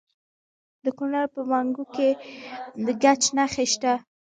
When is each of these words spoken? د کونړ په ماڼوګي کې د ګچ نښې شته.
د 0.83 0.85
کونړ 0.97 1.23
په 1.33 1.41
ماڼوګي 1.49 1.87
کې 1.95 2.09
د 2.85 2.87
ګچ 3.03 3.23
نښې 3.37 3.65
شته. 3.73 3.93